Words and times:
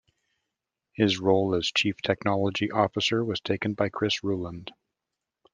His 0.93 1.19
role 1.19 1.53
as 1.53 1.67
Chief 1.71 1.97
Technology 2.03 2.71
Officer 2.71 3.23
was 3.23 3.39
taken 3.39 3.75
by 3.75 3.89
Chris 3.89 4.23
Rouland. 4.23 4.71